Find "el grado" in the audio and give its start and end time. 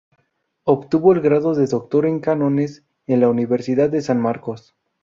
1.13-1.53